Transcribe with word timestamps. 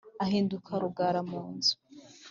Ahinduka 0.23 0.71
rugara 0.83 1.19
mu 1.29 1.41
nzu 1.53 1.75